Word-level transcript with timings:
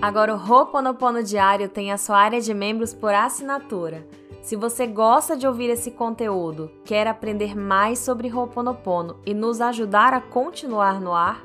Agora 0.00 0.32
o 0.32 0.38
Ho'oponopono 0.38 1.24
Diário 1.24 1.68
tem 1.68 1.90
a 1.90 1.98
sua 1.98 2.18
área 2.18 2.40
de 2.40 2.54
membros 2.54 2.94
por 2.94 3.12
assinatura. 3.12 4.06
Se 4.40 4.54
você 4.54 4.86
gosta 4.86 5.36
de 5.36 5.44
ouvir 5.44 5.70
esse 5.70 5.90
conteúdo, 5.90 6.70
quer 6.84 7.08
aprender 7.08 7.56
mais 7.56 7.98
sobre 7.98 8.32
Ho'oponopono 8.32 9.16
e 9.26 9.34
nos 9.34 9.60
ajudar 9.60 10.14
a 10.14 10.20
continuar 10.20 11.00
no 11.00 11.12
ar, 11.12 11.42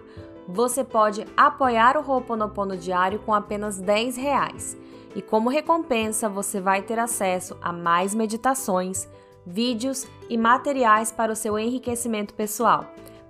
você 0.48 0.84
pode 0.84 1.26
apoiar 1.36 1.98
o 1.98 2.08
Ho'oponopono 2.08 2.78
Diário 2.78 3.18
com 3.26 3.34
apenas 3.34 3.80
10 3.80 4.18
reais. 4.18 4.78
E 5.16 5.22
como 5.22 5.50
recompensa, 5.50 6.30
você 6.30 6.62
vai 6.62 6.84
ter 6.84 7.00
acesso 7.00 7.58
a 7.60 7.74
mais 7.74 8.14
meditações, 8.14 9.08
vídeos 9.44 10.06
e 10.30 10.38
materiais 10.38 11.12
para 11.12 11.32
o 11.32 11.36
seu 11.36 11.58
enriquecimento 11.58 12.36
pessoal. 12.36 12.86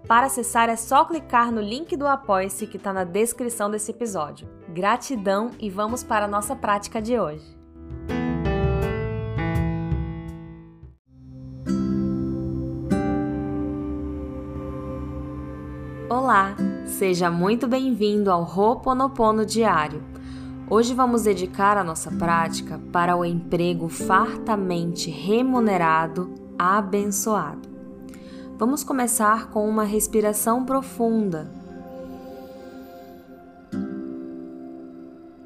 Para 0.07 0.25
acessar 0.25 0.67
é 0.67 0.75
só 0.75 1.05
clicar 1.05 1.49
no 1.49 1.61
link 1.61 1.95
do 1.95 2.05
Apoia-se 2.05 2.67
que 2.67 2.75
está 2.75 2.91
na 2.91 3.05
descrição 3.05 3.71
desse 3.71 3.91
episódio. 3.91 4.49
Gratidão 4.67 5.51
e 5.57 5.69
vamos 5.69 6.03
para 6.03 6.25
a 6.25 6.27
nossa 6.27 6.55
prática 6.55 7.01
de 7.01 7.17
hoje. 7.17 7.45
Olá, 16.09 16.55
seja 16.85 17.31
muito 17.31 17.65
bem-vindo 17.65 18.29
ao 18.29 18.43
Ho'oponopono 18.43 19.45
Diário. 19.45 20.03
Hoje 20.69 20.93
vamos 20.93 21.23
dedicar 21.23 21.77
a 21.77 21.83
nossa 21.83 22.11
prática 22.11 22.79
para 22.91 23.15
o 23.15 23.23
emprego 23.23 23.87
fartamente 23.87 25.09
remunerado, 25.09 26.33
abençoado. 26.59 27.72
Vamos 28.65 28.81
começar 28.81 29.49
com 29.49 29.67
uma 29.67 29.83
respiração 29.83 30.63
profunda. 30.63 31.51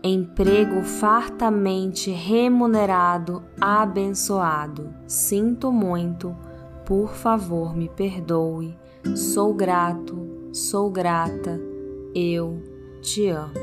Emprego 0.03 0.83
fartamente 0.83 2.11
remunerado, 2.11 3.44
abençoado. 3.59 4.94
Sinto 5.08 5.72
muito, 5.72 6.38
por 6.86 7.16
favor 7.16 7.75
me 7.75 7.89
perdoe. 7.89 8.77
Sou 9.16 9.52
grato, 9.52 10.52
sou 10.53 10.92
grata, 10.92 11.59
eu 12.14 12.61
te 13.02 13.30
amo. 13.30 13.55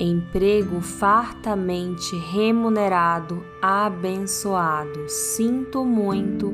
Emprego 0.00 0.80
fartamente 0.80 2.16
remunerado, 2.16 3.44
abençoado. 3.62 5.08
Sinto 5.08 5.84
muito, 5.84 6.52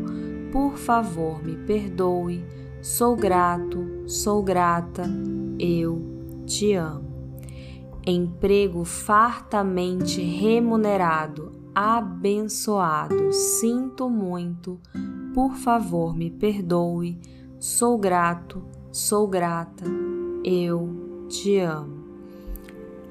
por 0.52 0.76
favor 0.76 1.42
me 1.42 1.56
perdoe. 1.56 2.44
Sou 2.82 3.14
grato, 3.14 4.04
sou 4.06 4.42
grata, 4.42 5.04
eu 5.58 6.42
te 6.46 6.74
amo. 6.74 7.10
Emprego 8.06 8.84
fartamente 8.84 10.22
remunerado, 10.22 11.52
abençoado. 11.74 13.32
Sinto 13.32 14.08
muito, 14.08 14.80
por 15.34 15.54
favor 15.54 16.16
me 16.16 16.30
perdoe. 16.30 17.18
Sou 17.58 17.98
grato, 17.98 18.62
sou 18.90 19.28
grata, 19.28 19.84
eu 20.42 21.26
te 21.28 21.58
amo. 21.58 22.00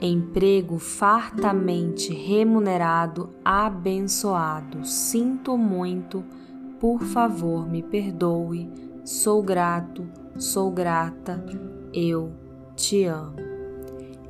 Emprego 0.01 0.79
fartamente 0.79 2.13
remunerado, 2.13 3.29
abençoado. 3.43 4.85
Sinto 4.85 5.57
muito, 5.57 6.23
por 6.79 7.01
favor 7.03 7.67
me 7.69 7.83
perdoe. 7.83 8.71
Sou 9.03 9.43
grato, 9.43 10.07
sou 10.37 10.71
grata, 10.71 11.43
eu 11.93 12.31
te 12.75 13.03
amo. 13.05 13.35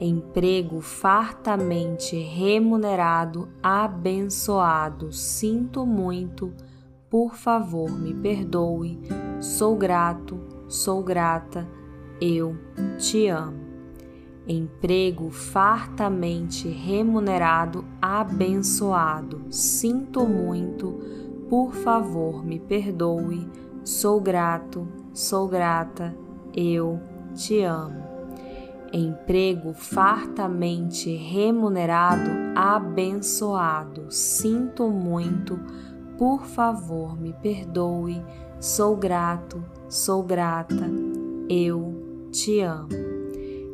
Emprego 0.02 0.80
fartamente 0.80 2.16
remunerado, 2.16 3.50
abençoado. 3.62 5.12
Sinto 5.12 5.86
muito, 5.86 6.54
por 7.10 7.36
favor 7.36 7.92
me 7.92 8.14
perdoe. 8.14 9.00
Sou 9.42 9.76
grato, 9.76 10.40
sou 10.68 11.04
grata, 11.04 11.68
eu 12.22 12.58
te 12.98 13.28
amo. 13.28 13.70
Emprego 14.48 15.30
fartamente 15.30 16.68
remunerado, 16.68 17.86
abençoado. 18.02 19.44
Sinto 19.52 20.26
muito, 20.26 20.98
por 21.50 21.74
favor, 21.74 22.46
me 22.46 22.60
perdoe. 22.60 23.50
Sou 23.84 24.22
grato, 24.22 24.88
sou 25.12 25.48
grata, 25.48 26.16
eu 26.54 27.00
te 27.34 27.64
amo. 27.64 28.08
Emprego 28.94 29.74
fartamente 29.74 31.16
remunerado, 31.16 32.30
abençoado. 32.56 34.12
Sinto 34.12 34.90
muito, 34.90 35.60
por 36.18 36.46
favor, 36.46 37.20
me 37.20 37.34
perdoe. 37.34 38.24
Sou 38.60 38.96
grato, 38.96 39.64
sou 39.88 40.22
grata, 40.22 40.90
eu 41.50 42.28
te 42.32 42.62
amo. 42.62 42.90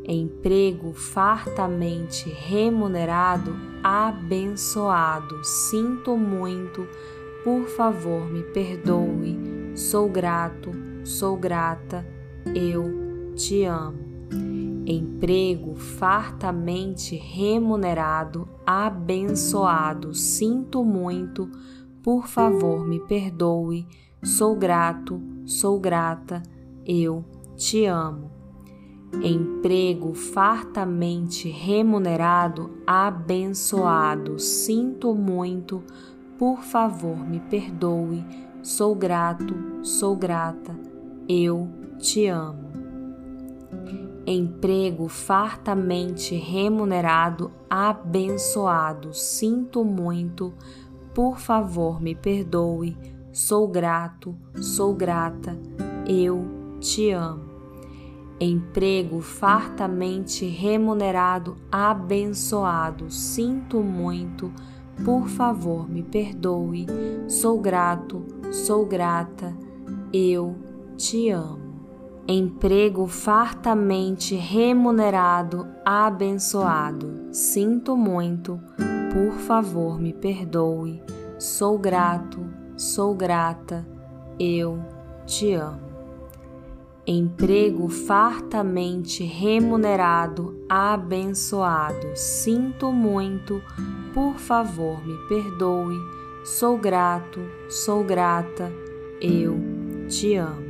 Emprego 0.07 0.94
fartamente 0.94 2.30
remunerado, 2.30 3.56
abençoado. 3.84 5.44
Sinto 5.44 6.16
muito, 6.16 6.88
por 7.45 7.67
favor, 7.67 8.28
me 8.28 8.41
perdoe. 8.41 9.38
Sou 9.75 10.09
grato, 10.09 10.72
sou 11.03 11.38
grata, 11.38 12.03
eu 12.56 13.35
te 13.35 13.63
amo. 13.66 14.00
Emprego 14.88 15.75
fartamente 15.75 17.16
remunerado, 17.16 18.50
abençoado. 18.66 20.11
Sinto 20.16 20.83
muito, 20.83 21.47
por 22.01 22.25
favor, 22.25 22.83
me 22.83 23.00
perdoe. 23.00 23.88
Sou 24.23 24.56
grato, 24.56 25.22
sou 25.45 25.79
grata, 25.79 26.41
eu 26.83 27.23
te 27.56 27.85
amo. 27.85 28.31
Emprego 29.23 30.16
fartamente 30.16 31.47
remunerado, 31.47 32.72
abençoado. 32.88 34.39
Sinto 34.39 35.13
muito, 35.13 35.83
por 36.38 36.63
favor, 36.63 37.18
me 37.18 37.40
perdoe. 37.40 38.25
Sou 38.62 38.96
grato, 38.96 39.84
sou 39.84 40.16
grata, 40.16 40.75
eu 41.29 41.69
te 42.00 42.28
amo. 42.28 42.66
Emprego 44.25 45.07
fartamente 45.07 46.35
remunerado, 46.35 47.51
abençoado. 47.69 49.13
Sinto 49.13 49.85
muito, 49.85 50.53
por 51.13 51.38
favor, 51.38 52.01
me 52.01 52.16
perdoe 52.16 53.16
sou 53.35 53.68
grato, 53.68 54.34
sou 54.62 54.95
grata, 54.95 55.59
eu 56.07 56.45
te 56.79 57.12
amo. 57.12 57.44
Emprego 58.40 59.19
fartamente 59.19 60.45
remunerado, 60.45 61.57
abençoado, 61.69 63.12
sinto 63.12 63.81
muito, 63.81 64.53
por 65.03 65.28
favor 65.28 65.89
me 65.89 66.03
perdoe, 66.03 66.85
sou 67.28 67.59
grato, 67.59 68.23
sou 68.51 68.85
grata, 68.85 69.56
eu 70.13 70.56
te 70.95 71.29
amo. 71.29 71.66
Emprego 72.28 73.06
fartamente 73.06 74.35
remunerado, 74.35 75.67
abençoado, 75.85 77.28
sinto 77.31 77.95
muito, 77.95 78.59
por 79.13 79.33
favor 79.33 80.00
me 80.00 80.11
perdoe, 80.11 81.03
sou 81.38 81.77
grato, 81.77 82.44
sou 82.75 83.13
grata, 83.13 83.85
eu 84.39 84.79
te 85.25 85.53
amo. 85.53 85.85
Emprego 87.07 87.88
fartamente 87.88 89.24
remunerado, 89.24 90.59
abençoado, 90.68 92.07
sinto 92.15 92.91
muito, 92.91 93.62
por 94.15 94.39
favor 94.39 95.06
me 95.06 95.17
perdoe, 95.27 96.00
sou 96.45 96.77
grato, 96.77 97.41
sou 97.67 98.01
grata, 98.01 98.71
eu 99.19 99.59
te 100.07 100.35
amo. 100.35 100.63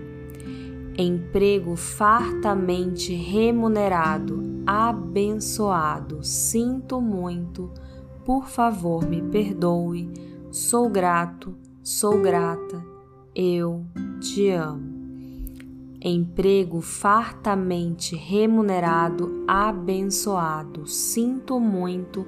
Emprego 0.98 1.76
fartamente 1.76 3.14
remunerado, 3.14 4.42
abençoado, 4.66 6.24
sinto 6.24 7.00
muito, 7.00 7.70
por 8.26 8.48
favor 8.48 9.08
me 9.08 9.22
perdoe, 9.22 10.12
sou 10.50 10.90
grato, 10.90 11.56
sou 11.84 12.20
grata, 12.20 12.84
eu 13.36 13.86
te 14.20 14.50
amo. 14.50 14.96
Emprego 16.02 16.82
fartamente 16.82 18.16
remunerado, 18.16 19.44
abençoado, 19.48 20.88
sinto 20.88 21.60
muito, 21.60 22.26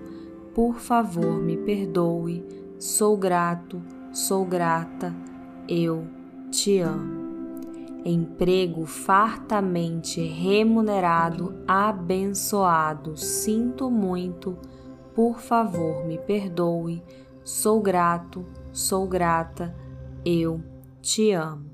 por 0.58 0.80
favor 0.80 1.40
me 1.40 1.56
perdoe, 1.56 2.44
sou 2.80 3.16
grato, 3.16 3.80
sou 4.12 4.44
grata, 4.44 5.14
eu 5.70 6.08
te 6.50 6.80
amo. 6.80 8.02
emprego 8.04 8.84
fartamente 8.88 10.20
remunerado, 10.20 11.54
abençoado. 11.68 13.16
Sinto 13.16 13.92
muito, 13.92 14.58
por 15.14 15.40
favor, 15.40 16.04
me 16.08 16.18
perdoe. 16.18 17.04
Sou 17.44 17.80
grato, 17.80 18.44
sou 18.74 19.08
grata, 19.08 19.76
eu 20.26 20.60
te 21.04 21.34
amo. 21.34 21.70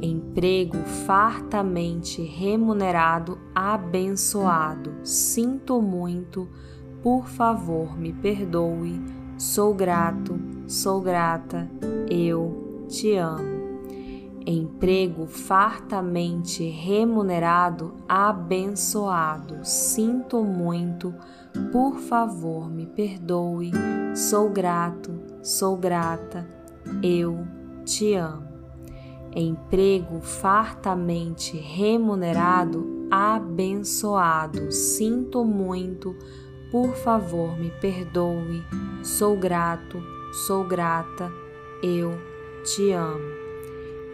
Emprego 0.00 0.76
fartamente 1.06 2.22
remunerado, 2.22 3.36
abençoado. 3.52 4.94
Sinto 5.02 5.82
muito, 5.82 6.48
por 7.02 7.26
favor, 7.28 7.98
me 7.98 8.12
perdoe. 8.12 9.00
Sou 9.38 9.74
grato, 9.74 10.38
sou 10.66 11.00
grata, 11.00 11.70
eu 12.08 12.86
te 12.88 13.16
amo 13.16 13.56
emprego 14.46 15.26
fartamente 15.26 16.62
remunerado, 16.70 17.94
abençoado. 18.08 19.58
Sinto 19.64 20.44
muito, 20.44 21.12
por 21.72 21.98
favor, 21.98 22.70
me 22.70 22.86
perdoe. 22.86 23.72
Sou 24.14 24.48
grato, 24.48 25.12
sou 25.42 25.76
grata, 25.76 26.46
eu 27.02 27.44
te 27.84 28.14
amo. 28.14 28.46
Emprego 29.34 30.20
fartamente 30.20 31.56
remunerado, 31.58 33.08
abençoado. 33.10 34.70
Sinto 34.70 35.44
muito, 35.44 36.16
por 36.70 36.94
favor, 36.96 37.58
me 37.58 37.70
perdoe. 37.70 38.62
Sou 39.02 39.36
grato, 39.36 40.02
sou 40.46 40.64
grata, 40.64 41.30
eu 41.82 42.18
te 42.64 42.92
amo 42.92 43.46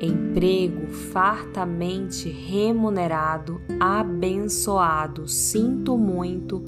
emprego 0.03 0.89
fartamente 0.89 2.29
remunerado, 2.29 3.61
abençoado. 3.79 5.29
Sinto 5.29 5.97
muito, 5.97 6.61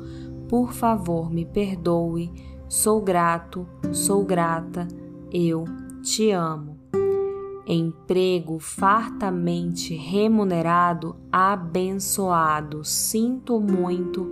por 0.49 0.73
favor, 0.73 1.29
me 1.29 1.45
perdoe. 1.45 2.31
Sou 2.69 3.01
grato, 3.01 3.67
sou 3.93 4.25
grata, 4.25 4.87
eu 5.33 5.65
te 6.01 6.31
amo. 6.31 6.79
Emprego 7.67 8.59
fartamente 8.61 9.97
remunerado, 9.97 11.17
abençoado. 11.33 12.85
Sinto 12.85 13.61
muito, 13.61 14.31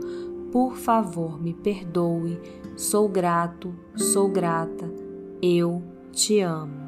por 0.53 0.77
favor, 0.77 1.43
me 1.43 1.55
perdoe. 1.55 2.41
Sou 2.77 3.09
grato, 3.09 3.75
sou 3.97 4.29
grata, 4.29 4.89
eu 5.43 5.83
te 6.13 6.41
amo 6.41 6.83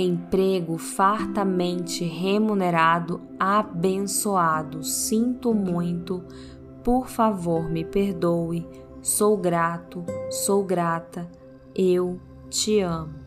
emprego 0.00 0.78
fartamente 0.78 2.04
remunerado, 2.04 3.20
abençoado. 3.38 4.84
Sinto 4.84 5.52
muito, 5.52 6.22
por 6.84 7.08
favor, 7.08 7.68
me 7.68 7.84
perdoe. 7.84 8.64
Sou 9.02 9.36
grato, 9.36 10.04
sou 10.30 10.62
grata, 10.62 11.28
eu 11.74 12.20
te 12.48 12.80
amo. 12.80 13.26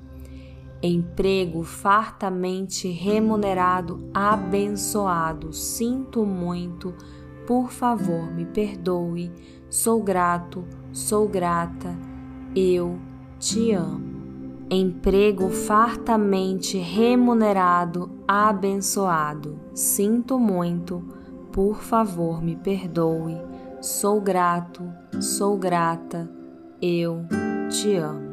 Emprego 0.81 1.61
fartamente 1.61 2.87
remunerado, 2.87 4.09
abençoado. 4.13 5.51
Sinto 5.53 6.25
muito, 6.25 6.95
por 7.45 7.71
favor, 7.71 8.31
me 8.31 8.45
perdoe. 8.45 9.31
Sou 9.69 10.01
grato, 10.01 10.65
sou 10.91 11.27
grata, 11.27 11.95
eu 12.55 12.99
te 13.39 13.71
amo 13.71 14.11
emprego 14.73 15.49
fartamente 15.49 16.77
remunerado, 16.77 18.09
abençoado. 18.25 19.59
Sinto 19.73 20.39
muito, 20.39 21.03
por 21.51 21.81
favor, 21.81 22.41
me 22.41 22.55
perdoe. 22.55 23.37
Sou 23.81 24.21
grato, 24.21 24.81
sou 25.19 25.57
grata, 25.57 26.31
eu 26.81 27.25
te 27.69 27.97
amo. 27.97 28.31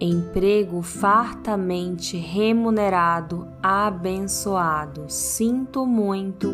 Emprego 0.00 0.82
fartamente 0.82 2.16
remunerado, 2.16 3.46
abençoado. 3.62 5.04
Sinto 5.06 5.86
muito, 5.86 6.48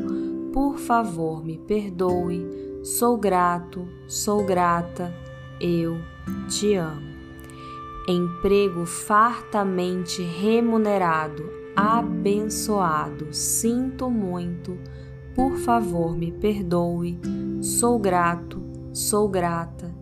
por 0.59 0.77
favor, 0.77 1.45
me 1.45 1.57
perdoe. 1.57 2.45
Sou 2.83 3.17
grato, 3.17 3.87
sou 4.09 4.45
grata, 4.45 5.15
eu 5.61 5.99
te 6.49 6.75
amo 6.75 7.07
emprego 8.09 8.85
fartamente 8.85 10.21
remunerado, 10.21 11.49
abençoado. 11.77 13.29
Sinto 13.33 14.11
muito, 14.11 14.77
por 15.33 15.59
favor, 15.59 16.17
me 16.17 16.33
perdoe. 16.33 17.21
Sou 17.61 17.97
grato, 17.97 18.61
sou 18.93 19.29
grata, 19.29 19.95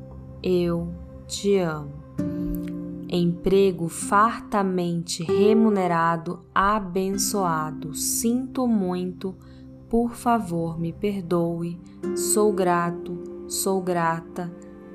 eu 0.43 0.89
te 1.27 1.59
amo. 1.59 1.93
Emprego 3.11 3.89
fartamente 3.89 5.23
remunerado, 5.23 6.41
abençoado. 6.55 7.93
Sinto 7.93 8.67
muito, 8.67 9.35
por 9.89 10.15
favor, 10.15 10.79
me 10.79 10.93
perdoe. 10.93 11.81
Sou 12.17 12.53
grato, 12.53 13.47
sou 13.49 13.81
grata, 13.81 14.53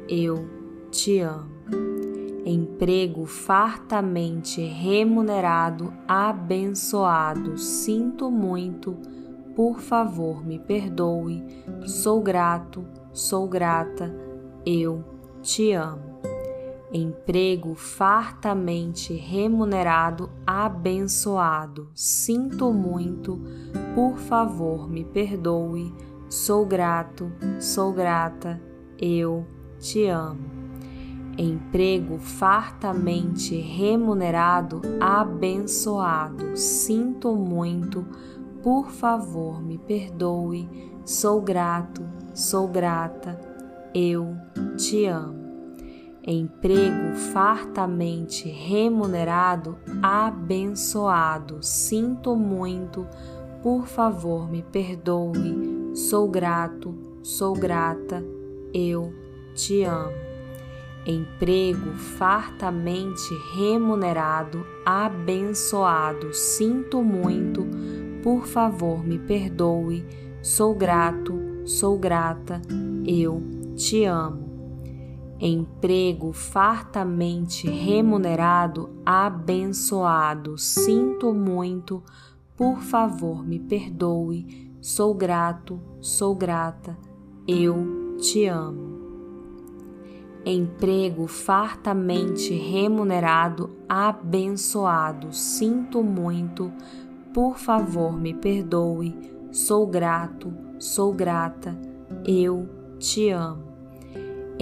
eu 0.07 0.47
te 0.89 1.19
amo 1.19 1.61
emprego 2.45 3.25
fartamente 3.25 4.61
remunerado, 4.61 5.93
abençoado. 6.07 7.57
Sinto 7.57 8.31
muito, 8.31 8.97
por 9.55 9.79
favor, 9.79 10.45
me 10.45 10.59
perdoe. 10.59 11.43
Sou 11.85 12.21
grato, 12.21 12.85
sou 13.13 13.47
grata, 13.47 14.13
eu 14.65 15.03
te 15.41 15.71
amo. 15.73 16.10
Emprego 16.93 17.73
fartamente 17.73 19.13
remunerado, 19.13 20.29
abençoado. 20.45 21.89
Sinto 21.93 22.73
muito, 22.73 23.39
por 23.95 24.17
favor, 24.17 24.89
me 24.89 25.05
perdoe. 25.05 25.93
Sou 26.29 26.65
grato, 26.65 27.31
sou 27.59 27.93
grata, 27.93 28.61
eu 28.99 29.45
te 29.79 30.05
amo 30.07 30.61
emprego 31.37 32.19
fartamente 32.19 33.55
remunerado, 33.55 34.81
abençoado. 34.99 36.55
Sinto 36.55 37.35
muito, 37.35 38.05
por 38.61 38.89
favor, 38.91 39.61
me 39.61 39.77
perdoe. 39.77 40.69
Sou 41.05 41.41
grato, 41.41 42.03
sou 42.33 42.67
grata, 42.67 43.39
eu 43.93 44.35
te 44.77 45.05
amo. 45.05 45.40
Emprego 46.25 47.15
fartamente 47.33 48.47
remunerado, 48.47 49.77
abençoado. 50.01 51.57
Sinto 51.61 52.35
muito, 52.35 53.07
por 53.63 53.87
favor, 53.87 54.49
me 54.49 54.61
perdoe. 54.61 55.95
Sou 55.95 56.27
grato, 56.27 56.93
sou 57.23 57.53
grata, 57.53 58.23
eu 58.73 59.13
te 59.55 59.83
amo 59.83 60.31
emprego 61.05 61.93
fartamente 61.93 63.33
remunerado, 63.53 64.65
abençoado. 64.85 66.33
Sinto 66.33 67.01
muito, 67.01 67.65
por 68.23 68.45
favor, 68.45 69.05
me 69.05 69.17
perdoe. 69.17 70.05
Sou 70.41 70.73
grato, 70.75 71.33
sou 71.65 71.97
grata, 71.97 72.61
eu 73.05 73.41
te 73.75 74.05
amo. 74.05 74.50
Emprego 75.41 76.31
fartamente 76.31 77.67
remunerado, 77.67 78.91
abençoado. 79.03 80.57
Sinto 80.57 81.33
muito, 81.33 82.03
por 82.55 82.79
favor, 82.79 83.43
me 83.43 83.59
perdoe. 83.59 84.71
Sou 84.79 85.13
grato, 85.13 85.79
sou 85.99 86.35
grata, 86.35 86.97
eu 87.47 88.15
te 88.19 88.45
amo 88.45 89.01
emprego 90.45 91.27
fartamente 91.27 92.53
remunerado, 92.53 93.69
abençoado. 93.87 95.33
Sinto 95.33 96.03
muito, 96.03 96.71
por 97.33 97.57
favor, 97.57 98.17
me 98.17 98.33
perdoe. 98.33 99.15
Sou 99.51 99.85
grato, 99.85 100.51
sou 100.79 101.13
grata, 101.13 101.77
eu 102.25 102.67
te 102.97 103.29
amo. 103.29 103.70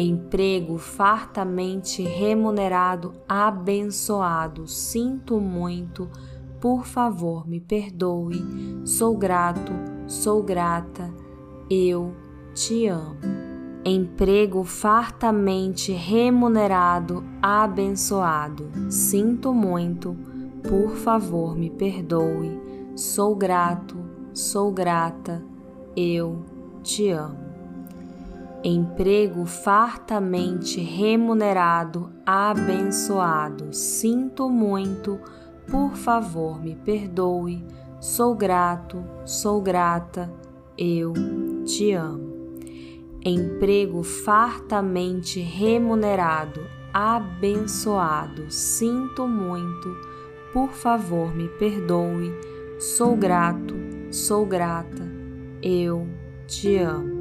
Emprego 0.02 0.78
fartamente 0.78 2.02
remunerado, 2.04 3.14
abençoado. 3.28 4.66
Sinto 4.66 5.40
muito, 5.40 6.10
por 6.62 6.86
favor, 6.86 7.48
me 7.48 7.60
perdoe. 7.60 8.42
Sou 8.86 9.18
grato, 9.18 9.74
sou 10.08 10.42
grata, 10.42 11.14
eu 11.70 12.16
te 12.54 12.88
amo 12.88 13.50
emprego 13.84 14.64
fartamente 14.64 15.92
remunerado, 15.92 17.24
abençoado. 17.42 18.70
Sinto 18.90 19.54
muito, 19.54 20.16
por 20.68 20.96
favor, 20.96 21.56
me 21.56 21.70
perdoe. 21.70 22.60
sou 22.96 23.36
grato, 23.36 23.98
sou 24.34 24.72
grata, 24.72 25.44
eu 25.96 26.44
te 26.84 27.10
amo. 27.10 27.49
Emprego 28.62 29.46
fartamente 29.46 30.82
remunerado, 30.82 32.12
abençoado, 32.26 33.74
sinto 33.74 34.50
muito, 34.50 35.18
por 35.72 35.96
favor 35.96 36.62
me 36.62 36.76
perdoe, 36.76 37.66
sou 38.02 38.36
grato, 38.36 39.02
sou 39.24 39.62
grata, 39.62 40.30
eu 40.78 41.14
te 41.64 41.94
amo. 41.94 42.58
Emprego 43.24 44.04
fartamente 44.04 45.40
remunerado, 45.40 46.60
abençoado, 46.94 48.52
sinto 48.52 49.26
muito, 49.26 49.90
por 50.52 50.72
favor 50.72 51.34
me 51.34 51.48
perdoe, 51.48 52.34
sou 52.78 53.16
grato, 53.16 53.74
sou 54.12 54.46
grata, 54.46 55.10
eu 55.62 56.06
te 56.46 56.76
amo. 56.76 57.19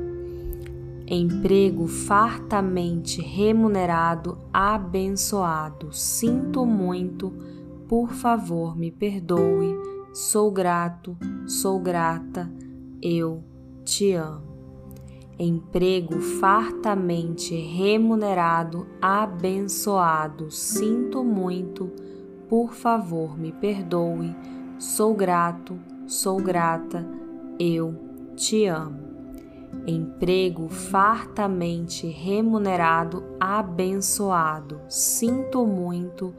Emprego 1.10 1.86
fartamente 1.86 3.22
remunerado, 3.22 4.36
abençoado, 4.52 5.90
sinto 5.90 6.66
muito, 6.66 7.32
por 7.88 8.10
favor 8.10 8.76
me 8.76 8.90
perdoe, 8.90 9.74
sou 10.12 10.50
grato, 10.50 11.16
sou 11.46 11.80
grata, 11.80 12.52
eu 13.00 13.42
te 13.86 14.12
amo. 14.12 14.42
Emprego 15.38 16.20
fartamente 16.20 17.54
remunerado, 17.54 18.86
abençoado, 19.00 20.50
sinto 20.50 21.24
muito, 21.24 21.90
por 22.50 22.74
favor 22.74 23.38
me 23.38 23.50
perdoe, 23.50 24.36
sou 24.78 25.14
grato, 25.14 25.78
sou 26.06 26.36
grata, 26.36 27.02
eu 27.58 27.96
te 28.36 28.66
amo. 28.66 29.07
Emprego 29.86 30.68
fartamente 30.68 32.06
remunerado, 32.06 33.24
abençoado, 33.40 34.80
sinto 34.88 35.66
muito, 35.66 36.34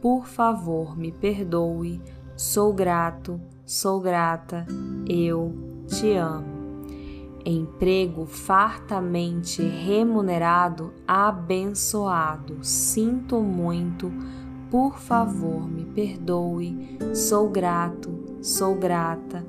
por 0.00 0.26
favor 0.26 0.96
me 0.96 1.10
perdoe, 1.10 2.00
sou 2.36 2.72
grato, 2.72 3.40
sou 3.64 4.00
grata, 4.00 4.66
eu 5.08 5.52
te 5.86 6.14
amo 6.14 6.62
emprego 7.44 8.26
fartamente 8.26 9.62
remunerado, 9.62 10.92
abençoado. 11.06 12.58
Sinto 12.62 13.40
muito, 13.40 14.12
por 14.70 14.98
favor, 14.98 15.68
me 15.68 15.84
perdoe. 15.84 16.98
Sou 17.14 17.48
grato, 17.48 18.38
sou 18.40 18.74
grata. 18.74 19.44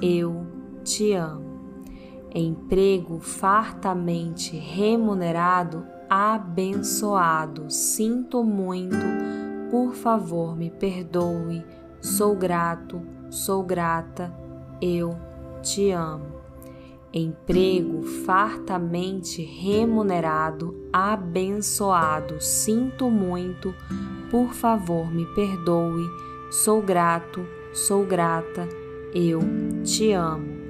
Eu 0.00 0.46
te 0.84 1.12
amo. 1.12 1.51
Emprego 2.34 3.20
fartamente 3.20 4.56
remunerado, 4.56 5.86
abençoado. 6.08 7.70
Sinto 7.70 8.42
muito, 8.42 8.96
por 9.70 9.94
favor, 9.94 10.56
me 10.56 10.70
perdoe. 10.70 11.64
Sou 12.00 12.34
grato, 12.34 13.02
sou 13.30 13.62
grata. 13.62 14.32
Eu 14.80 15.16
te 15.62 15.90
amo 15.90 16.42
emprego 17.12 18.02
fartamente 18.24 19.42
remunerado, 19.42 20.74
abençoado. 20.92 22.40
Sinto 22.40 23.10
muito, 23.10 23.74
por 24.30 24.54
favor, 24.54 25.12
me 25.12 25.26
perdoe. 25.34 26.08
Sou 26.50 26.80
grato, 26.80 27.46
sou 27.72 28.04
grata, 28.04 28.66
eu 29.14 29.40
te 29.84 30.12
amo. 30.12 30.61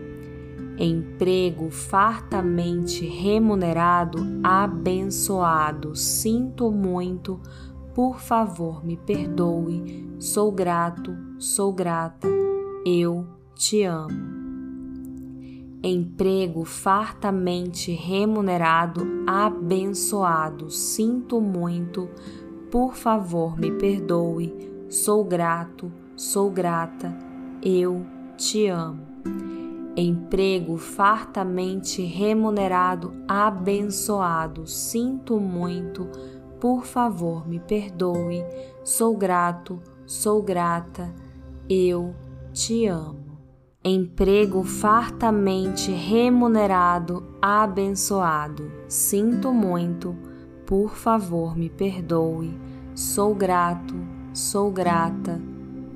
Emprego 0.79 1.71
fartamente 1.71 3.07
remunerado, 3.07 4.19
abençoado. 4.43 5.95
Sinto 5.95 6.71
muito, 6.71 7.41
por 7.95 8.21
favor, 8.21 8.85
me 8.85 8.97
perdoe. 8.97 10.14
Sou 10.19 10.50
grato, 10.50 11.17
sou 11.38 11.73
grata, 11.73 12.29
eu 12.85 13.26
te 13.55 13.83
amo 13.83 14.43
emprego 15.83 16.64
fartamente 16.64 17.91
remunerado, 17.93 19.05
abençoado. 19.26 20.71
Sinto 20.71 21.41
muito, 21.41 22.09
por 22.71 22.95
favor, 22.95 23.59
me 23.59 23.73
perdoe. 23.73 24.55
Sou 24.88 25.25
grato, 25.25 25.91
sou 26.14 26.50
grata, 26.50 27.17
eu 27.62 28.07
te 28.37 28.69
amo. 28.69 29.12
Emprego 29.96 30.76
fartamente 30.76 32.02
remunerado, 32.02 33.12
abençoado. 33.28 34.66
Sinto 34.66 35.38
muito, 35.38 36.08
por 36.61 36.84
favor, 36.84 37.46
me 37.46 37.61
perdoe. 37.61 38.44
Sou 38.84 39.16
grato, 39.16 39.80
sou 40.06 40.42
grata, 40.42 41.12
eu 41.68 42.14
te 42.52 42.87
amo 42.87 43.22
emprego 43.84 44.62
fartamente 44.62 45.90
remunerado, 45.90 47.25
abençoado. 47.40 48.70
Sinto 48.87 49.52
muito, 49.52 50.16
por 50.66 50.94
favor 50.94 51.56
me 51.56 51.68
perdoe. 51.68 52.56
Sou 52.94 53.34
grato, 53.34 53.94
sou 54.32 54.70
grata, 54.70 55.40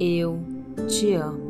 eu 0.00 0.42
te 0.88 1.14
amo. 1.14 1.45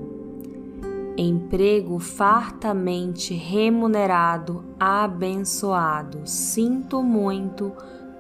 Emprego 1.17 1.99
fartamente 1.99 3.33
remunerado, 3.35 4.65
abençoado. 4.79 6.21
Sinto 6.25 7.03
muito, 7.03 7.73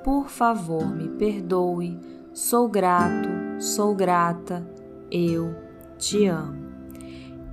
por 0.02 0.28
favor 0.28 0.86
me 0.86 1.08
perdoe. 1.08 1.98
Sou 2.32 2.68
grato, 2.68 3.28
sou 3.58 3.94
grata, 3.94 4.66
eu 5.10 5.54
te 5.98 6.26
amo 6.26 6.66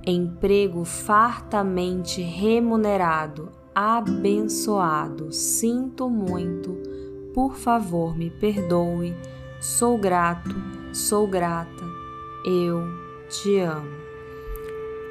emprego 0.06 0.84
fartamente 0.84 2.20
remunerado, 2.20 3.50
abençoado. 3.74 5.32
Sinto 5.32 6.10
muito, 6.10 6.76
por 7.32 7.54
favor, 7.54 8.16
me 8.16 8.30
perdoe. 8.30 9.14
Sou 9.60 9.96
grato, 9.96 10.54
sou 10.92 11.26
grata, 11.26 11.84
eu 12.44 12.82
te 13.28 13.58
amo. 13.60 14.03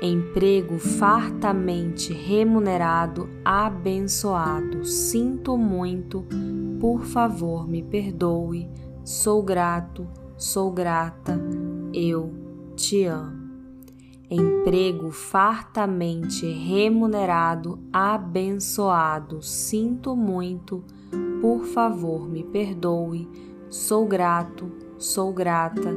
Emprego 0.03 0.77
fartamente 0.77 2.13
remunerado, 2.13 3.29
abençoado. 3.43 4.83
Sinto 4.85 5.57
muito, 5.57 6.25
por 6.79 7.05
favor, 7.05 7.67
me 7.67 7.81
perdoe. 7.81 8.69
Sou 9.05 9.41
grato, 9.41 10.05
sou 10.37 10.71
grata, 10.71 11.39
eu 11.93 12.33
te 12.75 13.05
amo 13.05 13.43
emprego 14.33 15.11
fartamente 15.11 16.47
remunerado, 16.47 17.79
abençoado. 17.91 19.41
Sinto 19.41 20.15
muito, 20.15 20.83
por 21.41 21.65
favor, 21.65 22.27
me 22.27 22.43
perdoe. 22.43 23.29
Sou 23.69 24.07
grato, 24.07 24.71
sou 24.97 25.33
grata, 25.33 25.93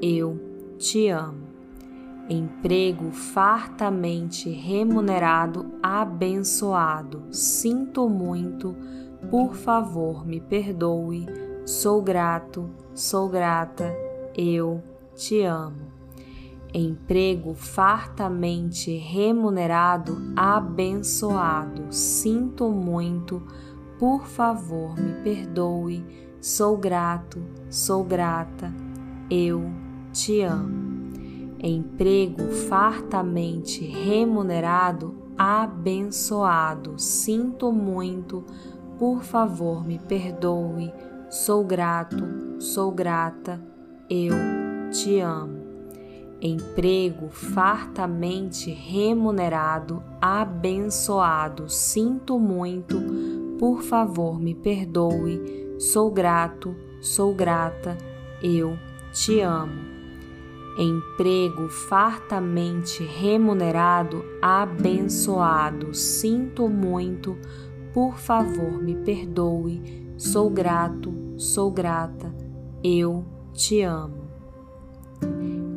eu 0.00 0.40
te 0.78 1.08
amo. 1.08 1.43
Emprego 2.28 3.10
fartamente 3.12 4.48
remunerado, 4.50 5.74
abençoado. 5.82 7.24
Sinto 7.30 8.08
muito, 8.08 8.74
por 9.30 9.54
favor, 9.54 10.26
me 10.26 10.40
perdoe. 10.40 11.26
Sou 11.66 12.02
grato, 12.02 12.70
sou 12.94 13.28
grata, 13.28 13.94
eu 14.36 14.82
te 15.14 15.42
amo 15.42 15.94
emprego 16.74 17.54
fartamente 17.54 18.96
remunerado, 18.96 20.20
abençoado. 20.34 21.86
Sinto 21.90 22.68
muito, 22.70 23.40
por 23.98 24.26
favor, 24.26 24.98
me 24.98 25.22
perdoe. 25.22 26.04
Sou 26.40 26.76
grato, 26.76 27.40
sou 27.70 28.04
grata, 28.04 28.74
eu 29.30 29.70
te 30.12 30.42
amo. 30.42 30.93
Emprego 31.66 32.42
fartamente 32.68 33.84
remunerado, 33.84 35.14
abençoado. 35.36 36.98
Sinto 36.98 37.72
muito, 37.72 38.44
por 38.98 39.22
favor, 39.22 39.84
me 39.84 39.98
perdoe. 39.98 40.92
Sou 41.30 41.64
grato, 41.64 42.60
sou 42.60 42.92
grata, 42.92 43.60
eu 44.08 44.34
te 44.92 45.18
amo 45.20 45.64
emprego 46.44 47.30
fartamente 47.30 48.70
remunerado, 48.70 50.02
abençoado. 50.20 51.70
Sinto 51.70 52.38
muito, 52.38 53.00
por 53.58 53.82
favor, 53.82 54.38
me 54.38 54.54
perdoe. 54.54 55.74
Sou 55.78 56.10
grato, 56.10 56.76
sou 57.00 57.34
grata, 57.34 57.96
eu 58.42 58.78
te 59.12 59.40
amo. 59.40 59.93
Emprego 60.76 61.68
fartamente 61.68 63.04
remunerado, 63.04 64.24
abençoado. 64.42 65.94
Sinto 65.94 66.68
muito, 66.68 67.38
por 67.92 68.18
favor, 68.18 68.82
me 68.82 68.96
perdoe. 68.96 70.04
Sou 70.16 70.50
grato, 70.50 71.12
sou 71.36 71.70
grata. 71.70 72.34
Eu 72.82 73.24
te 73.52 73.82
amo. 73.82 74.24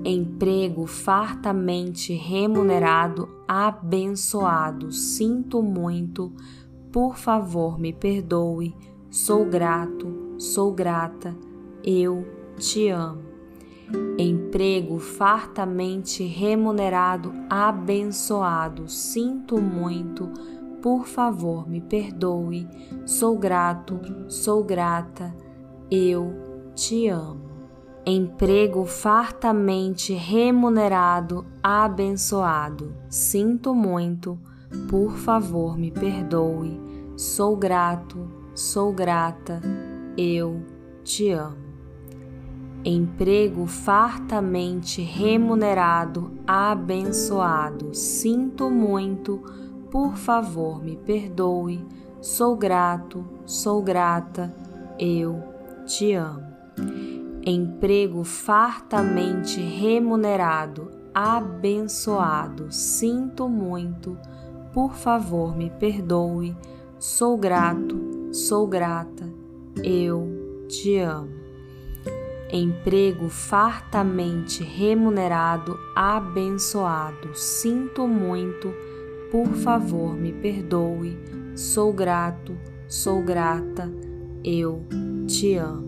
Emprego 0.04 0.88
fartamente 0.88 2.14
remunerado, 2.14 3.30
abençoado. 3.48 4.92
Sinto 4.92 5.62
muito, 5.62 6.32
por 6.92 7.18
favor, 7.18 7.78
me 7.78 7.94
perdoe. 7.94 8.74
Sou 9.10 9.46
grato, 9.46 10.36
sou 10.38 10.72
grata. 10.72 11.36
Eu 11.84 12.26
te 12.58 12.90
amo 12.90 13.28
emprego 14.58 14.98
fartamente 14.98 16.26
remunerado, 16.26 17.32
abençoado. 17.48 18.90
Sinto 18.90 19.62
muito, 19.62 20.32
por 20.82 21.06
favor, 21.06 21.70
me 21.70 21.80
perdoe. 21.80 22.68
Sou 23.06 23.38
grato, 23.38 24.00
sou 24.28 24.64
grata. 24.64 25.32
Eu 25.92 26.72
te 26.74 27.08
amo. 27.08 27.46
Emprego 28.04 28.84
fartamente 28.86 30.16
remunerado, 30.16 31.46
abençoado. 31.62 32.96
Sinto 33.08 33.76
muito, 33.76 34.40
por 34.90 35.12
favor, 35.18 35.78
me 35.78 35.92
perdoe. 35.92 36.82
Sou 37.16 37.56
grato, 37.56 38.28
sou 38.56 38.92
grata. 38.92 39.62
Eu 40.18 40.66
te 41.04 41.30
amo 41.30 41.67
emprego 42.84 43.66
fartamente 43.66 45.02
remunerado, 45.02 46.32
abençoado. 46.46 47.94
Sinto 47.94 48.70
muito, 48.70 49.42
por 49.92 50.16
favor, 50.16 50.84
me 50.84 50.96
perdoe. 50.96 51.86
Sou 52.22 52.56
grato, 52.56 53.26
sou 53.46 53.82
grata, 53.82 54.54
eu 55.00 55.44
te 55.86 56.14
amo. 56.14 56.48
Emprego 57.46 58.24
fartamente 58.24 59.60
remunerado, 59.60 60.92
abençoado. 61.14 62.72
Sinto 62.72 63.48
muito, 63.48 64.18
por 64.74 64.94
favor, 64.94 65.56
me 65.56 65.70
perdoe. 65.70 66.56
Sou 67.00 67.38
grato, 67.38 68.34
sou 68.34 68.68
grata, 68.68 69.32
eu 69.84 70.66
te 70.68 70.98
amo 70.98 71.47
emprego 72.50 73.30
fartamente 73.30 74.64
remunerado, 74.64 75.78
abençoado. 75.96 77.36
Sinto 77.36 78.08
muito, 78.08 78.74
por 79.32 79.48
favor, 79.48 80.16
me 80.16 80.32
perdoe. 80.32 81.18
Sou 81.56 81.92
grato, 81.92 82.58
sou 82.88 83.22
grata, 83.22 83.92
eu 84.44 84.86
te 85.28 85.56
amo. 85.56 85.88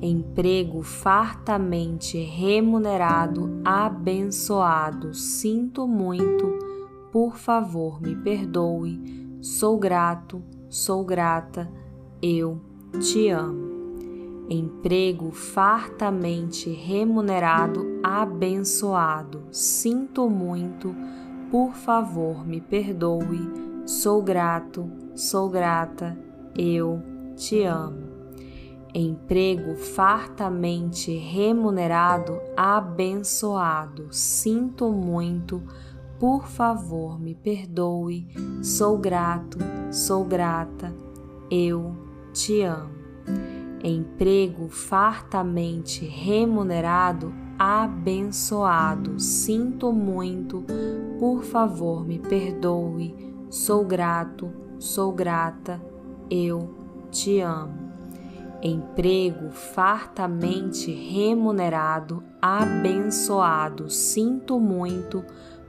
Emprego 0.00 0.82
fartamente 0.82 2.18
remunerado, 2.18 3.60
abençoado. 3.64 5.12
Sinto 5.12 5.86
muito, 5.88 6.56
por 7.12 7.36
favor, 7.36 8.00
me 8.00 8.14
perdoe. 8.14 9.38
Sou 9.42 9.76
grato, 9.76 10.42
sou 10.68 11.04
grata, 11.04 11.70
eu 12.22 12.60
te 13.00 13.28
amo 13.28 13.67
emprego 14.48 15.30
fartamente 15.30 16.70
remunerado, 16.70 18.00
abençoado. 18.02 19.42
Sinto 19.50 20.28
muito, 20.30 20.94
por 21.50 21.74
favor, 21.74 22.46
me 22.46 22.60
perdoe. 22.60 23.40
Sou 23.86 24.22
grato, 24.22 24.90
sou 25.14 25.48
grata, 25.50 26.18
eu 26.56 27.02
te 27.36 27.62
amo. 27.62 28.08
Emprego 28.94 29.76
fartamente 29.76 31.14
remunerado, 31.14 32.40
abençoado. 32.56 34.08
Sinto 34.10 34.90
muito, 34.90 35.62
por 36.18 36.46
favor, 36.46 37.20
me 37.20 37.34
perdoe. 37.34 38.26
Sou 38.62 38.96
grato, 38.96 39.58
sou 39.90 40.24
grata, 40.24 40.94
eu 41.50 41.94
te 42.32 42.62
amo 42.62 42.97
emprego 43.82 44.68
fartamente 44.68 46.04
remunerado, 46.04 47.32
abençoado. 47.58 49.18
Sinto 49.18 49.92
muito, 49.92 50.64
por 51.18 51.42
favor, 51.44 52.06
me 52.06 52.18
perdoe. 52.18 53.14
Sou 53.50 53.84
grato, 53.84 54.50
sou 54.78 55.12
grata, 55.12 55.80
eu 56.30 56.74
te 57.10 57.40
amo. 57.40 57.88
Emprego 58.62 59.50
fartamente 59.50 60.90
remunerado, 60.90 62.22
abençoado. 62.42 63.88
Sinto 63.88 64.58
muito, 64.58 65.24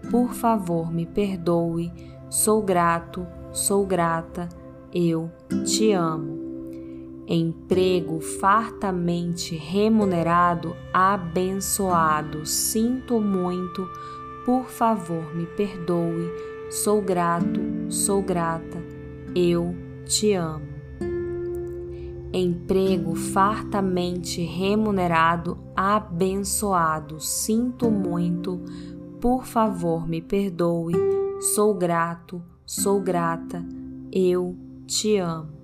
por 0.10 0.34
favor, 0.34 0.92
me 0.92 1.06
perdoe. 1.06 1.92
Sou 2.30 2.62
grato, 2.62 3.26
sou 3.52 3.86
grata, 3.86 4.50
eu 4.92 5.32
te 5.64 5.92
amo 5.92 6.39
emprego 7.32 8.20
fartamente 8.20 9.56
remunerado, 9.56 10.76
abençoado. 10.92 12.44
Sinto 12.44 13.22
muito, 13.22 13.88
por 14.44 14.66
favor, 14.66 15.36
me 15.36 15.46
perdoe. 15.46 16.28
Sou 16.72 17.04
grato, 17.04 17.62
sou 17.88 18.24
grata. 18.24 18.84
Eu 19.36 19.76
te 20.06 20.34
amo. 20.34 20.68
Emprego 22.34 23.14
fartamente 23.14 24.42
remunerado, 24.42 25.56
abençoado. 25.76 27.20
Sinto 27.20 27.92
muito, 27.92 28.60
por 29.22 29.46
favor, 29.46 30.08
me 30.08 30.20
perdoe. 30.20 30.94
Sou 31.54 31.76
grato, 31.76 32.42
sou 32.66 33.00
grata. 33.00 33.64
Eu 34.12 34.56
te 34.88 35.18
amo 35.18 35.59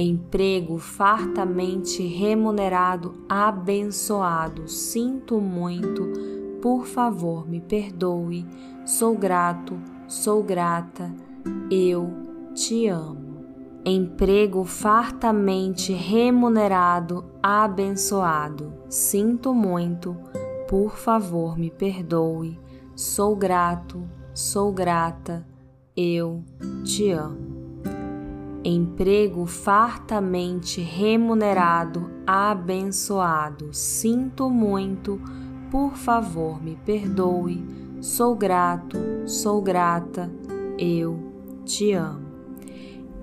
emprego 0.00 0.78
fartamente 0.78 2.02
remunerado, 2.06 3.14
abençoado. 3.28 4.68
Sinto 4.68 5.40
muito, 5.40 6.10
por 6.62 6.86
favor, 6.86 7.48
me 7.48 7.60
perdoe. 7.60 8.46
Sou 8.84 9.16
grato, 9.16 9.78
sou 10.06 10.42
grata, 10.42 11.14
eu 11.70 12.10
te 12.54 12.86
amo. 12.86 13.30
Emprego 13.84 14.64
fartamente 14.64 15.92
remunerado, 15.92 17.24
abençoado. 17.42 18.72
Sinto 18.88 19.54
muito, 19.54 20.16
por 20.68 20.96
favor, 20.96 21.58
me 21.58 21.70
perdoe. 21.70 22.58
Sou 22.94 23.34
grato, 23.34 24.02
sou 24.34 24.72
grata, 24.72 25.46
eu 25.96 26.44
te 26.84 27.10
amo 27.10 27.49
emprego 28.64 29.46
fartamente 29.46 30.80
remunerado, 30.80 32.10
abençoado. 32.26 33.72
Sinto 33.72 34.50
muito, 34.50 35.20
por 35.70 35.96
favor, 35.96 36.62
me 36.62 36.76
perdoe. 36.76 37.64
Sou 38.00 38.34
grato, 38.34 38.98
sou 39.26 39.62
grata, 39.62 40.30
eu 40.78 41.18
te 41.64 41.92
amo. 41.92 42.28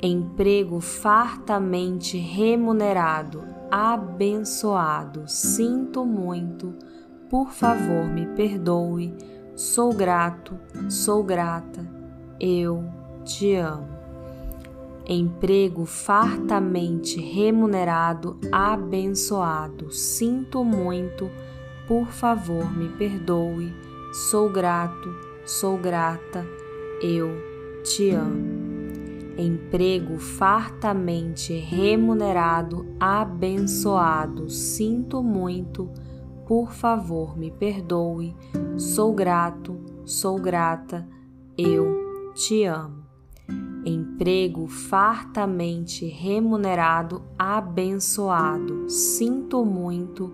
Emprego 0.02 0.80
fartamente 0.80 2.18
remunerado, 2.18 3.44
abençoado. 3.72 5.24
Sinto 5.28 6.06
muito, 6.06 6.76
por 7.30 7.52
favor, 7.52 8.06
me 8.06 8.26
perdoe. 8.28 9.16
Sou 9.56 9.92
grato, 9.92 10.58
sou 10.88 11.24
grata, 11.24 11.88
eu 12.40 12.84
te 13.24 13.56
amo 13.56 13.97
emprego 15.08 15.86
fartamente 15.86 17.20
remunerado, 17.22 18.38
abençoado. 18.52 19.90
Sinto 19.92 20.66
muito, 20.66 21.32
por 21.88 22.08
favor, 22.08 22.76
me 22.76 22.90
perdoe. 22.90 23.74
Sou 24.30 24.50
grato, 24.50 25.10
sou 25.46 25.78
grata, 25.78 26.46
eu 27.02 27.30
te 27.84 28.10
amo. 28.10 28.68
Emprego 29.38 30.18
fartamente 30.18 31.54
remunerado, 31.54 32.86
abençoado. 33.00 34.50
Sinto 34.50 35.24
muito, 35.24 35.90
por 36.46 36.74
favor, 36.74 37.38
me 37.38 37.50
perdoe. 37.50 38.36
Sou 38.78 39.14
grato, 39.14 39.80
sou 40.06 40.38
grata, 40.38 41.08
eu 41.58 42.34
te 42.34 42.66
amo 42.66 43.07
emprego 43.88 44.68
fartamente 44.68 46.06
remunerado, 46.06 47.22
abençoado. 47.40 48.90
Sinto 48.90 49.64
muito, 49.64 50.34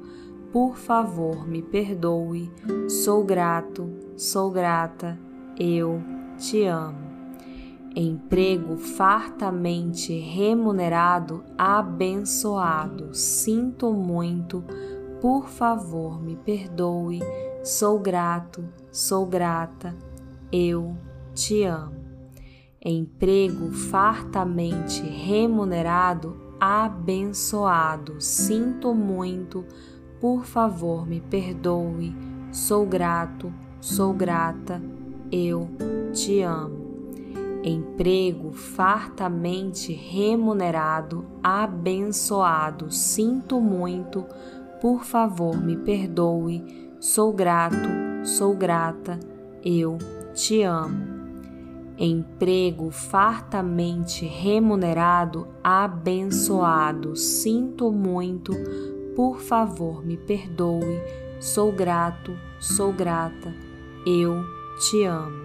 por 0.51 0.75
favor, 0.75 1.47
me 1.47 1.61
perdoe. 1.61 2.51
Sou 2.89 3.23
grato, 3.23 3.89
sou 4.17 4.49
grata, 4.49 5.19
eu 5.57 6.01
te 6.37 6.63
amo. 6.65 7.13
Emprego 7.95 8.75
fartamente 8.75 10.17
remunerado, 10.17 11.43
abençoado. 11.55 13.13
Sinto 13.13 13.93
muito, 13.93 14.63
por 15.21 15.47
favor, 15.47 16.19
me 16.19 16.35
perdoe. 16.35 17.19
Sou 17.63 17.99
grato, 17.99 18.67
sou 18.91 19.27
grata, 19.27 19.95
eu 20.51 20.97
te 21.35 21.63
amo. 21.63 22.02
Emprego 22.85 23.71
fartamente 23.71 25.01
remunerado, 25.03 26.35
abençoado. 26.59 28.19
Sinto 28.19 28.93
muito, 28.93 29.63
por 30.19 30.43
favor, 30.43 31.07
me 31.07 31.21
perdoe. 31.21 32.13
Sou 32.51 32.85
grato, 32.85 33.53
sou 33.79 34.13
grata, 34.13 34.83
eu 35.31 35.69
te 36.11 36.41
amo. 36.41 36.83
Emprego 37.63 38.51
fartamente 38.51 39.93
remunerado, 39.93 41.25
abençoado. 41.41 42.91
Sinto 42.91 43.61
muito, 43.61 44.25
por 44.81 45.05
favor, 45.05 45.55
me 45.55 45.77
perdoe. 45.77 46.91
Sou 46.99 47.31
grato, 47.31 47.87
sou 48.25 48.53
grata, 48.53 49.17
eu 49.63 49.97
te 50.33 50.63
amo 50.63 51.12
emprego 51.97 52.89
fartamente 52.91 54.25
remunerado, 54.25 55.47
abençoado. 55.63 57.15
Sinto 57.15 57.91
muito, 57.91 58.53
por 59.15 59.39
favor, 59.39 60.03
me 60.05 60.17
perdoe. 60.17 61.01
Sou 61.39 61.71
grato, 61.71 62.35
sou 62.59 62.91
grata. 62.91 63.53
Eu 64.05 64.43
te 64.79 65.03
amo. 65.03 65.43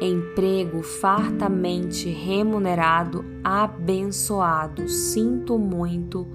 Emprego 0.00 0.82
fartamente 0.82 2.08
remunerado, 2.08 3.22
abençoado. 3.44 4.88
Sinto 4.88 5.58
muito, 5.58 6.26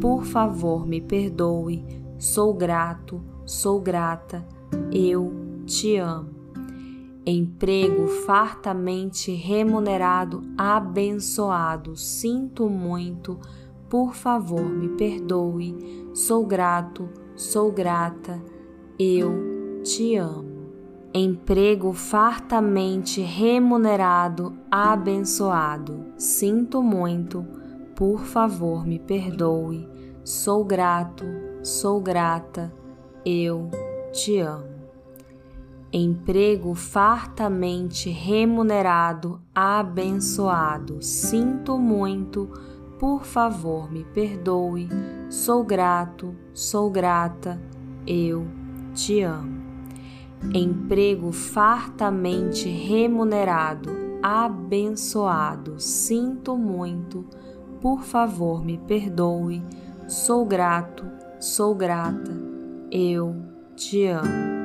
por 0.00 0.24
favor, 0.24 0.86
me 0.86 1.00
perdoe. 1.00 1.84
Sou 2.18 2.54
grato, 2.54 3.22
sou 3.44 3.80
grata. 3.80 4.46
Eu 4.90 5.30
te 5.66 5.96
amo 5.96 6.31
emprego 7.24 8.08
fartamente 8.08 9.32
remunerado, 9.32 10.42
abençoado. 10.56 11.96
Sinto 11.96 12.68
muito, 12.68 13.38
por 13.88 14.14
favor, 14.14 14.68
me 14.68 14.88
perdoe. 14.90 16.10
Sou 16.14 16.44
grato, 16.44 17.08
sou 17.36 17.70
grata, 17.70 18.42
eu 18.98 19.80
te 19.82 20.16
amo. 20.16 20.50
Emprego 21.14 21.92
fartamente 21.92 23.20
remunerado, 23.20 24.56
abençoado. 24.70 26.06
Sinto 26.16 26.82
muito, 26.82 27.46
por 27.94 28.20
favor, 28.20 28.86
me 28.86 28.98
perdoe. 28.98 29.88
Sou 30.24 30.64
grato, 30.64 31.24
sou 31.62 32.00
grata, 32.00 32.72
eu 33.24 33.70
te 34.12 34.38
amo 34.38 34.71
emprego 35.92 36.74
fartamente 36.74 38.08
remunerado, 38.08 39.40
abençoado. 39.54 41.02
Sinto 41.02 41.78
muito, 41.78 42.48
por 42.98 43.24
favor, 43.24 43.92
me 43.92 44.02
perdoe. 44.02 44.88
Sou 45.28 45.62
grato, 45.62 46.34
sou 46.54 46.90
grata, 46.90 47.60
eu 48.06 48.46
te 48.94 49.20
amo. 49.20 49.60
Emprego 50.54 51.30
fartamente 51.30 52.68
remunerado, 52.68 53.90
abençoado. 54.22 55.78
Sinto 55.78 56.56
muito, 56.56 57.26
por 57.82 58.02
favor, 58.02 58.64
me 58.64 58.78
perdoe. 58.78 59.62
Sou 60.08 60.46
grato, 60.46 61.04
sou 61.38 61.74
grata, 61.74 62.32
eu 62.90 63.36
te 63.76 64.06
amo 64.06 64.61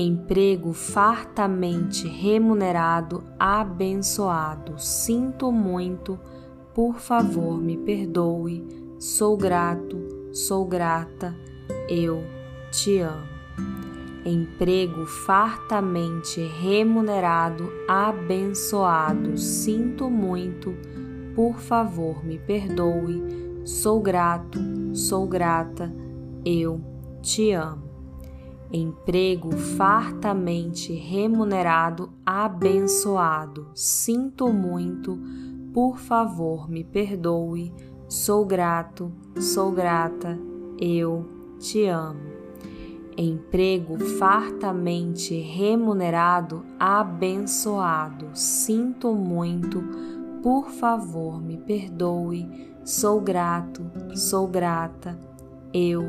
emprego 0.00 0.72
fartamente 0.72 2.06
remunerado, 2.06 3.24
abençoado. 3.36 4.78
Sinto 4.78 5.50
muito, 5.50 6.16
por 6.72 7.00
favor, 7.00 7.60
me 7.60 7.76
perdoe. 7.76 8.64
Sou 9.00 9.36
grato, 9.36 9.98
sou 10.32 10.64
grata, 10.64 11.34
eu 11.88 12.22
te 12.70 13.00
amo. 13.00 13.26
Emprego 14.24 15.04
fartamente 15.04 16.40
remunerado, 16.40 17.68
abençoado. 17.88 19.36
Sinto 19.36 20.08
muito, 20.08 20.76
por 21.34 21.58
favor, 21.58 22.24
me 22.24 22.38
perdoe. 22.38 23.20
Sou 23.64 24.00
grato, 24.00 24.60
sou 24.94 25.26
grata, 25.26 25.92
eu 26.44 26.80
te 27.20 27.50
amo 27.50 27.87
emprego 28.72 29.56
fartamente 29.56 30.92
remunerado, 30.92 32.10
abençoado. 32.24 33.68
Sinto 33.74 34.52
muito, 34.52 35.18
por 35.72 35.98
favor, 35.98 36.68
me 36.68 36.84
perdoe. 36.84 37.72
Sou 38.08 38.44
grato, 38.44 39.12
sou 39.38 39.72
grata, 39.72 40.38
eu 40.78 41.28
te 41.58 41.86
amo. 41.86 42.38
Emprego 43.16 43.98
fartamente 43.98 45.34
remunerado, 45.34 46.64
abençoado. 46.78 48.28
Sinto 48.34 49.14
muito, 49.14 49.82
por 50.42 50.70
favor, 50.70 51.42
me 51.42 51.56
perdoe. 51.56 52.48
Sou 52.84 53.20
grato, 53.20 53.82
sou 54.14 54.46
grata, 54.46 55.18
eu 55.74 56.04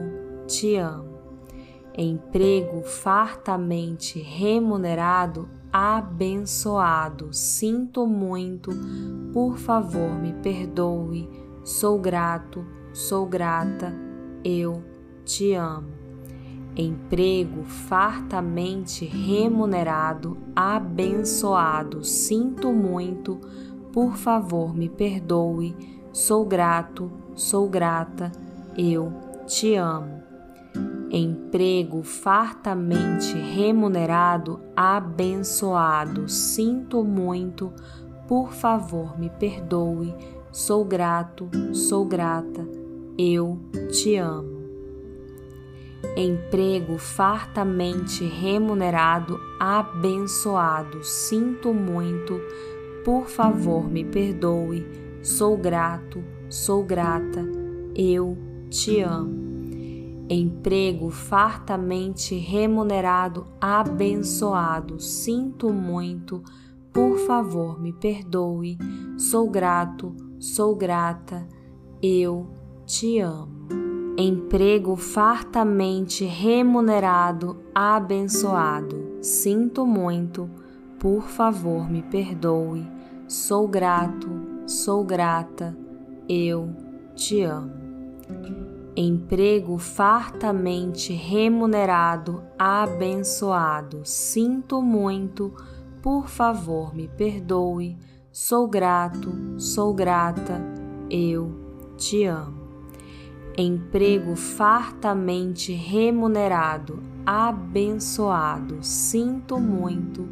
te 0.48 0.76
amo 0.76 1.19
emprego 2.02 2.82
fartamente 2.82 4.20
remunerado, 4.20 5.50
abençoado. 5.72 7.34
Sinto 7.34 8.08
muito, 8.08 8.72
por 9.34 9.58
favor, 9.58 10.18
me 10.18 10.34
perdoe. 10.34 11.30
Sou 11.64 12.00
grato, 12.00 12.66
sou 12.94 13.26
grata, 13.26 13.94
eu 14.44 14.82
te 15.26 15.54
amo. 15.54 16.00
Emprego 16.76 17.64
fartamente 17.66 19.04
remunerado, 19.04 20.38
abençoado. 20.56 22.06
Sinto 22.06 22.72
muito, 22.72 23.42
por 23.92 24.16
favor, 24.16 24.74
me 24.74 24.88
perdoe. 24.88 25.76
Sou 26.14 26.46
grato, 26.46 27.12
sou 27.36 27.68
grata, 27.68 28.32
eu 28.78 29.12
te 29.46 29.76
amo 29.76 30.19
emprego 31.12 32.04
fartamente 32.04 33.34
remunerado, 33.34 34.60
abençoado. 34.76 36.30
Sinto 36.30 37.04
muito, 37.04 37.74
por 38.28 38.52
favor, 38.54 39.20
me 39.20 39.30
perdoe. 39.30 40.14
Sou 40.52 40.84
grato, 40.86 41.50
sou 41.74 42.06
grata, 42.06 42.68
eu 43.18 43.60
te 43.92 44.16
amo. 44.18 44.60
Emprego 46.16 46.98
fartamente 46.98 48.24
remunerado, 48.26 49.40
abençoado. 49.60 51.04
Sinto 51.04 51.74
muito, 51.74 52.40
por 53.04 53.28
favor, 53.28 53.90
me 53.90 54.04
perdoe. 54.04 54.86
Sou 55.22 55.58
grato, 55.58 56.24
sou 56.50 56.84
grata, 56.84 57.46
eu 57.96 58.38
te 58.70 59.02
amo 59.02 59.49
emprego 60.30 61.10
fartamente 61.10 62.36
remunerado, 62.36 63.48
abençoado. 63.60 65.00
Sinto 65.00 65.74
muito, 65.74 66.44
por 66.94 67.18
favor, 67.18 67.82
me 67.82 67.92
perdoe. 67.92 68.78
Sou 69.18 69.50
grato, 69.50 70.16
sou 70.38 70.76
grata, 70.76 71.48
eu 72.02 72.48
te 72.86 73.20
amo. 73.20 73.68
Emprego 74.18 74.96
fartamente 74.96 76.26
remunerado, 76.26 77.58
abençoado. 77.74 79.18
Sinto 79.22 79.86
muito, 79.86 80.50
por 81.00 81.24
favor, 81.24 81.90
me 81.90 82.04
perdoe. 82.04 82.86
Sou 83.28 83.68
grato, 83.68 84.30
sou 84.68 85.04
grata, 85.04 85.76
eu 86.28 86.70
te 87.16 87.42
amo 87.42 87.80
emprego 89.02 89.78
fartamente 89.78 91.14
remunerado, 91.14 92.44
abençoado. 92.58 94.02
Sinto 94.04 94.82
muito, 94.82 95.54
por 96.02 96.28
favor, 96.28 96.94
me 96.94 97.08
perdoe. 97.08 97.98
Sou 98.30 98.68
grato, 98.68 99.32
sou 99.58 99.94
grata, 99.94 100.62
eu 101.10 101.50
te 101.96 102.26
amo. 102.26 102.60
emprego 103.58 104.36
fartamente 104.36 105.72
remunerado, 105.72 107.00
abençoado. 107.26 108.80
Sinto 108.82 109.60
muito, 109.60 110.28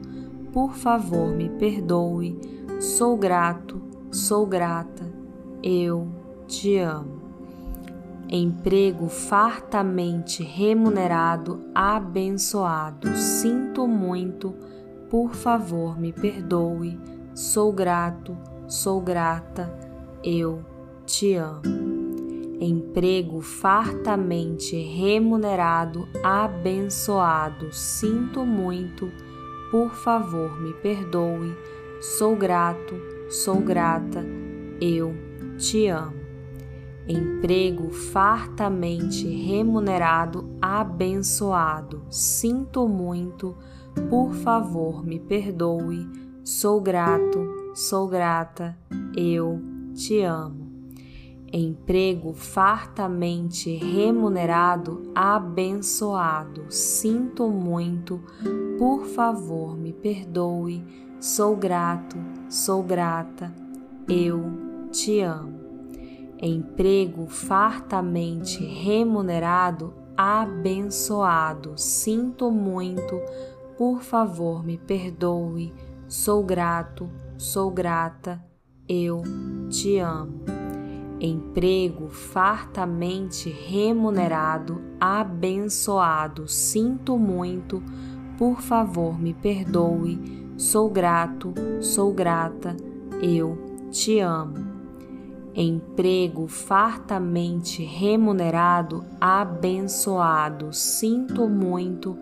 por 0.52 0.74
favor, 0.74 1.30
me 1.30 1.50
perdoe. 1.50 2.38
Sou 2.82 3.16
grato, 3.16 3.82
sou 4.12 4.46
grata. 4.46 5.10
Eu 5.64 6.10
te 6.48 6.78
amo. 6.78 7.17
Emprego 8.30 9.08
fartamente 9.08 10.44
remunerado, 10.44 11.62
abençoado. 11.74 13.16
Sinto 13.16 13.88
muito, 13.88 14.54
por 15.10 15.34
favor, 15.34 16.00
me 16.00 16.12
perdoe. 16.12 17.00
Sou 17.34 17.72
grato, 17.72 18.38
sou 18.68 19.00
grata. 19.00 19.72
Eu 20.24 20.66
te 21.06 21.36
amo 21.36 21.88
emprego 22.60 23.42
fartamente 23.42 24.76
remunerado, 24.76 26.08
abençoado. 26.24 27.72
Sinto 27.72 28.46
muito, 28.46 29.12
por 29.72 29.94
favor, 29.94 30.60
me 30.62 30.74
perdoe. 30.74 31.56
Sou 32.02 32.36
grato, 32.36 32.96
sou 33.30 33.60
grata, 33.62 34.26
eu 34.82 35.16
te 35.58 35.88
amo. 35.88 36.17
Emprego 37.08 37.90
fartamente 37.90 39.28
remunerado, 39.28 40.50
abençoado. 40.62 42.04
Sinto 42.10 42.88
muito, 42.88 43.56
por 44.10 44.34
favor, 44.34 45.06
me 45.06 45.20
perdoe. 45.20 46.08
Sou 46.44 46.82
grato, 46.82 47.72
sou 47.74 48.08
grata, 48.08 48.78
eu 49.16 49.62
te 49.94 50.22
amo 50.22 50.68
emprego 51.52 52.34
fartamente 52.34 53.76
remunerado, 53.76 55.12
abençoado. 55.16 56.66
Sinto 56.70 57.48
muito, 57.50 58.22
por 58.78 59.06
favor, 59.06 59.78
me 59.78 59.94
perdoe. 59.94 60.84
Sou 61.20 61.56
grato, 61.56 62.18
sou 62.50 62.84
grata. 62.84 63.54
Eu 64.08 64.88
te 64.92 65.22
amo. 65.22 65.57
Emprego 66.42 67.28
fartamente 67.28 68.64
remunerado, 68.64 69.94
abençoado. 70.16 71.74
Sinto 71.78 72.52
muito, 72.52 73.20
por 73.78 74.02
favor, 74.02 74.64
me 74.64 74.78
perdoe. 74.78 75.74
Sou 76.08 76.44
grato, 76.44 77.10
sou 77.38 77.72
grata. 77.72 78.44
Eu 78.88 79.22
te 79.70 79.98
amo 79.98 80.58
emprego 81.20 82.10
fartamente 82.10 83.50
remunerado, 83.50 84.82
abençoado. 85.00 86.48
Sinto 86.48 87.18
muito, 87.18 87.82
por 88.38 88.62
favor, 88.62 89.20
me 89.20 89.34
perdoe. 89.34 90.48
Sou 90.58 90.90
grato, 90.90 91.54
sou 91.80 92.14
grata, 92.14 92.76
eu 93.22 93.58
te 93.92 94.20
amo. 94.20 94.67
Emprego 95.58 96.48
fartamente 96.48 97.84
remunerado, 97.84 99.04
abençoado. 99.20 100.72
Sinto 100.72 101.50
muito, 101.50 102.16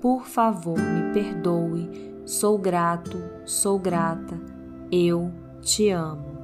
por 0.00 0.24
favor, 0.24 0.78
me 0.78 1.12
perdoe. 1.12 2.14
Sou 2.24 2.56
grato, 2.56 3.18
sou 3.44 3.78
grata, 3.78 4.40
eu 4.90 5.32
te 5.60 5.90
amo 5.90 6.36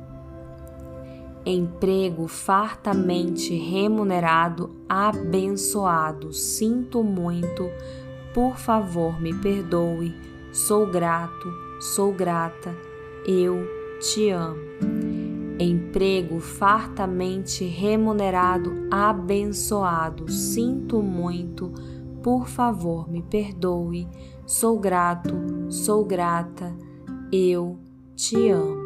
emprego 1.44 2.28
fartamente 2.28 3.54
remunerado, 3.54 4.76
abençoado. 4.88 6.32
Sinto 6.32 7.02
muito, 7.02 7.68
por 8.32 8.56
favor, 8.56 9.20
me 9.20 9.34
perdoe. 9.34 10.14
Sou 10.52 10.86
grato, 10.86 11.52
sou 11.80 12.12
grata, 12.12 12.74
eu 13.26 13.66
te 14.00 14.30
amo. 14.30 15.01
Emprego 15.58 16.40
fartamente 16.40 17.64
remunerado, 17.64 18.88
abençoado. 18.90 20.30
Sinto 20.30 21.02
muito, 21.02 21.72
por 22.22 22.48
favor, 22.48 23.08
me 23.10 23.22
perdoe. 23.22 24.08
Sou 24.46 24.78
grato, 24.78 25.34
sou 25.68 26.04
grata, 26.04 26.74
eu 27.30 27.78
te 28.14 28.48
amo 28.50 28.81